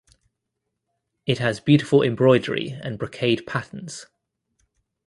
It 1.27 1.37
has 1.37 1.59
beautiful 1.59 2.01
embroidery 2.01 2.69
and 2.69 2.97
brocade 2.97 3.45
patterns. 3.45 4.07